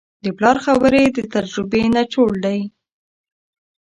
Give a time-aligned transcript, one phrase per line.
[0.23, 2.59] د پلار خبرې د تجربې نچوړ دی.